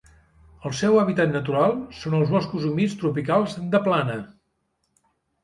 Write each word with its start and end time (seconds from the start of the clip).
El 0.69 0.73
seu 0.77 0.95
hàbitat 1.01 1.35
natural 1.35 1.75
són 1.97 2.15
els 2.21 2.33
boscos 2.37 2.65
humits 2.71 2.97
tropicals 3.03 3.55
de 3.77 3.83
plana. 3.91 4.19